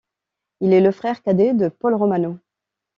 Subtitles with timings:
[0.61, 2.39] Il est le frère cadet de Paul Romano.